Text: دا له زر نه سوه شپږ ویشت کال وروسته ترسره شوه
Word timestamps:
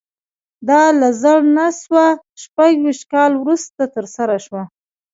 دا 0.69 0.83
له 0.99 1.07
زر 1.21 1.39
نه 1.55 1.65
سوه 1.81 2.05
شپږ 2.43 2.71
ویشت 2.83 3.03
کال 3.13 3.31
وروسته 3.37 3.81
ترسره 3.95 4.37
شوه 4.45 4.63